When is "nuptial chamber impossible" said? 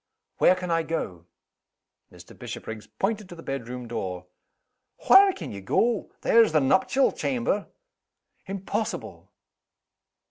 6.59-9.31